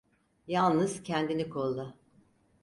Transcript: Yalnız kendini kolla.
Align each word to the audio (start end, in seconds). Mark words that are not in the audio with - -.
Yalnız 0.47 1.03
kendini 1.03 1.49
kolla. 1.49 1.93